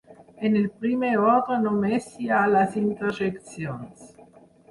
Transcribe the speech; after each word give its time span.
En 0.47 0.53
el 0.59 0.63
primer 0.85 1.11
ordre 1.25 1.57
només 1.65 2.07
hi 2.23 2.31
ha 2.37 2.41
les 2.55 2.79
interjeccions. 2.83 4.09